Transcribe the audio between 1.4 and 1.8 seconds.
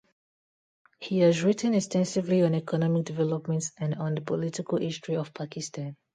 written